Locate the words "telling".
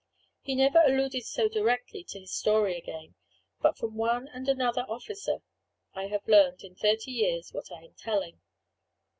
7.93-8.41